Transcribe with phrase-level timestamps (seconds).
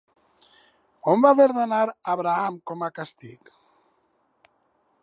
[1.13, 1.83] On va haver d'anar
[2.15, 3.55] Abraham com a càstig?